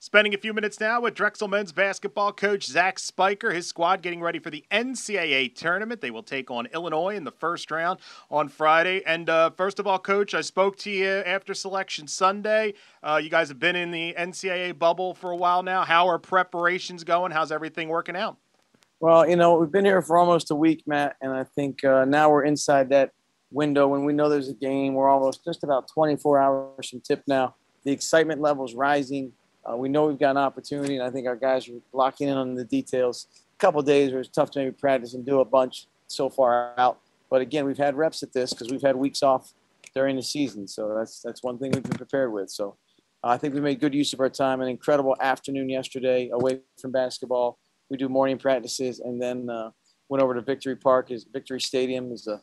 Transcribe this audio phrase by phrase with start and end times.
[0.00, 4.20] Spending a few minutes now with Drexel men's basketball coach Zach Spiker, his squad getting
[4.20, 6.00] ready for the NCAA tournament.
[6.00, 7.98] They will take on Illinois in the first round
[8.30, 9.02] on Friday.
[9.04, 12.74] And uh, first of all, coach, I spoke to you after selection Sunday.
[13.02, 15.82] Uh, you guys have been in the NCAA bubble for a while now.
[15.82, 17.32] How are preparations going?
[17.32, 18.36] How's everything working out?
[19.00, 22.04] Well, you know, we've been here for almost a week, Matt, and I think uh,
[22.04, 23.10] now we're inside that
[23.50, 24.94] window when we know there's a game.
[24.94, 27.56] We're almost just about 24 hours from tip now.
[27.82, 29.32] The excitement level is rising
[29.68, 32.36] uh, we know we've got an opportunity, and I think our guys are locking in
[32.36, 33.26] on the details.
[33.54, 36.74] A couple days where it's tough to maybe practice and do a bunch so far
[36.78, 37.00] out.
[37.30, 39.52] But again, we've had reps at this because we've had weeks off
[39.94, 42.50] during the season, so that's that's one thing we've been prepared with.
[42.50, 42.76] So
[43.22, 44.60] uh, I think we made good use of our time.
[44.60, 47.58] An incredible afternoon yesterday away from basketball.
[47.90, 49.70] We do morning practices and then uh,
[50.08, 51.10] went over to Victory Park.
[51.10, 52.40] Is Victory Stadium is a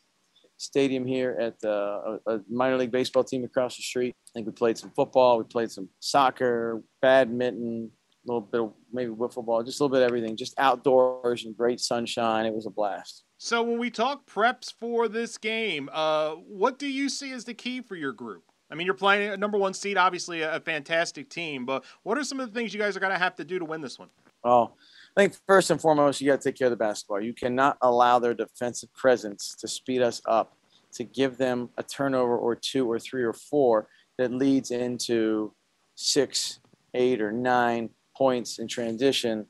[0.57, 4.15] stadium here at uh, a, a minor league baseball team across the street.
[4.15, 7.91] I think we played some football, we played some soccer, badminton,
[8.27, 11.45] a little bit of maybe wiffle ball, just a little bit of everything, just outdoors
[11.45, 12.45] and great sunshine.
[12.45, 13.23] It was a blast.
[13.37, 17.53] So when we talk preps for this game, uh, what do you see as the
[17.53, 18.43] key for your group?
[18.71, 22.23] I mean, you're playing a number one seed, obviously a fantastic team, but what are
[22.23, 23.99] some of the things you guys are going to have to do to win this
[23.99, 24.09] one?
[24.45, 24.71] Oh,
[25.17, 27.19] I think first and foremost, you got to take care of the basketball.
[27.19, 30.55] You cannot allow their defensive presence to speed us up,
[30.93, 33.87] to give them a turnover or two or three or four
[34.19, 35.51] that leads into
[35.95, 36.59] six,
[36.93, 39.47] eight, or nine points in transition.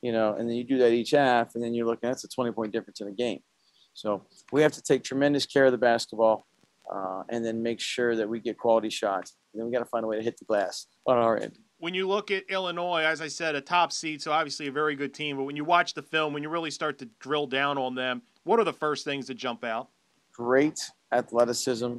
[0.00, 2.08] You know, and then you do that each half, and then you're looking.
[2.08, 3.40] That's a 20 point difference in a game.
[3.92, 6.46] So we have to take tremendous care of the basketball,
[6.90, 9.36] uh, and then make sure that we get quality shots.
[9.52, 11.58] And then we got to find a way to hit the glass on our end
[11.78, 14.96] when you look at Illinois, as I said, a top seed, so obviously a very
[14.96, 15.36] good team.
[15.36, 18.22] But when you watch the film, when you really start to drill down on them,
[18.44, 19.88] what are the first things that jump out?
[20.32, 20.80] Great
[21.12, 21.98] athleticism,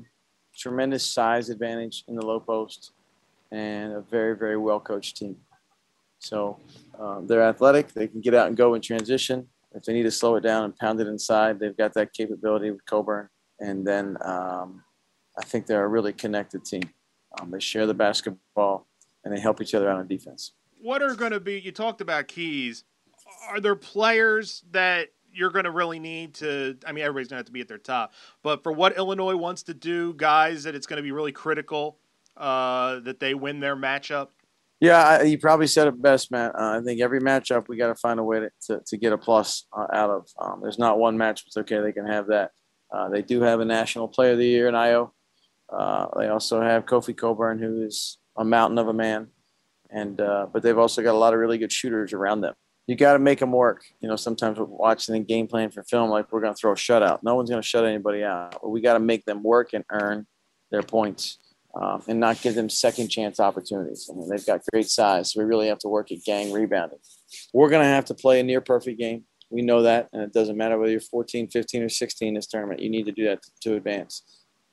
[0.55, 2.91] tremendous size advantage in the low post,
[3.51, 5.37] and a very, very well coached team.
[6.19, 6.59] So
[6.99, 7.93] um, they're athletic.
[7.93, 9.47] They can get out and go in transition.
[9.73, 12.71] If they need to slow it down and pound it inside, they've got that capability
[12.71, 13.29] with Cockburn.
[13.59, 14.83] And then um,
[15.37, 16.83] I think they're a really connected team.
[17.39, 18.88] Um, they share the basketball
[19.23, 20.53] and they help each other out on defense.
[20.81, 21.59] What are going to be?
[21.59, 22.83] You talked about keys.
[23.49, 26.77] Are there players that you're going to really need to?
[26.85, 28.13] I mean, everybody's going to have to be at their top,
[28.43, 31.97] but for what Illinois wants to do, guys, that it's going to be really critical
[32.37, 34.29] uh, that they win their matchup.
[34.79, 36.55] Yeah, I, you probably said it best, Matt.
[36.55, 39.11] Uh, I think every matchup we got to find a way to, to, to get
[39.11, 40.27] a plus uh, out of.
[40.39, 41.81] Um, there's not one match that's okay.
[41.81, 42.51] They can have that.
[42.91, 45.11] Uh, they do have a National Player of the Year in Ayo.
[45.71, 49.27] Uh, they also have Kofi Cockburn, who is a mountain of a man,
[49.91, 52.55] and uh, but they've also got a lot of really good shooters around them.
[52.87, 53.83] You got to make them work.
[53.99, 56.71] You know, sometimes we're watching a game plan for film like we're going to throw
[56.71, 57.19] a shutout.
[57.21, 58.57] No one's going to shut anybody out.
[58.61, 60.25] But we got to make them work and earn
[60.71, 61.37] their points,
[61.79, 64.09] um, and not give them second chance opportunities.
[64.11, 66.99] I mean, they've got great size, so we really have to work at gang rebounding.
[67.53, 69.25] We're going to have to play a near perfect game.
[69.51, 72.47] We know that, and it doesn't matter whether you're 14, 15, or 16 in this
[72.47, 72.81] tournament.
[72.81, 74.23] You need to do that to, to advance.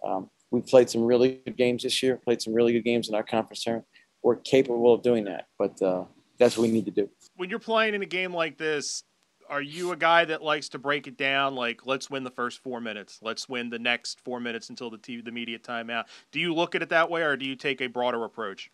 [0.06, 3.14] Um, we played some really good games this year, played some really good games in
[3.14, 3.86] our conference tournament.
[4.22, 6.04] We're capable of doing that, but uh,
[6.38, 7.08] that's what we need to do.
[7.36, 9.04] When you're playing in a game like this,
[9.48, 11.54] are you a guy that likes to break it down?
[11.54, 13.20] Like, let's win the first four minutes.
[13.22, 16.04] Let's win the next four minutes until the TV, the immediate timeout.
[16.32, 18.70] Do you look at it that way, or do you take a broader approach?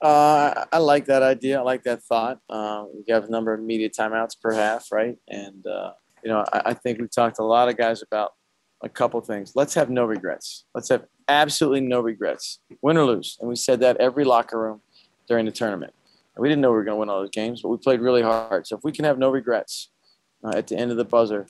[0.00, 1.58] Uh, I like that idea.
[1.58, 2.38] I like that thought.
[2.48, 5.16] Uh, we have a number of media timeouts per half, right?
[5.26, 5.92] And uh,
[6.22, 8.34] you know, I, I, think we've talked to a lot of guys about
[8.82, 9.52] a couple things.
[9.54, 10.64] Let's have no regrets.
[10.74, 13.36] Let's have absolutely no regrets, win or lose.
[13.40, 14.80] And we said that every locker room
[15.26, 15.92] during the tournament.
[16.34, 18.00] And we didn't know we were going to win all those games, but we played
[18.00, 18.66] really hard.
[18.66, 19.90] So if we can have no regrets
[20.44, 21.46] uh, at the end of the buzzer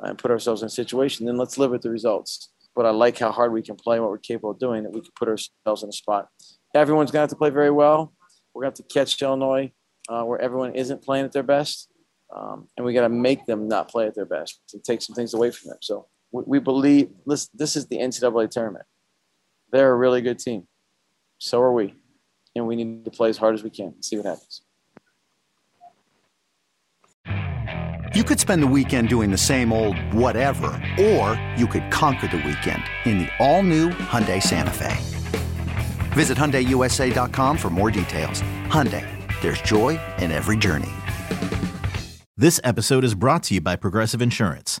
[0.00, 2.50] and put ourselves in a situation, then let's live with the results.
[2.76, 5.00] But I like how hard we can play, what we're capable of doing, that we
[5.00, 6.28] can put ourselves in a spot.
[6.74, 8.12] Everyone's going to have to play very well.
[8.54, 9.72] We're going to have to catch Illinois
[10.08, 11.90] uh, where everyone isn't playing at their best.
[12.34, 15.14] Um, and we got to make them not play at their best and take some
[15.16, 15.78] things away from them.
[15.80, 18.84] So we believe this, this is the NCAA tournament.
[19.72, 20.66] They're a really good team.
[21.38, 21.94] So are we.
[22.54, 24.62] And we need to play as hard as we can and see what happens.
[28.14, 30.66] You could spend the weekend doing the same old whatever,
[30.98, 34.96] or you could conquer the weekend in the all new Hyundai Santa Fe.
[36.12, 38.40] Visit HyundaiUSA.com for more details.
[38.68, 39.06] Hyundai,
[39.42, 40.88] there's joy in every journey.
[42.36, 44.80] This episode is brought to you by Progressive Insurance.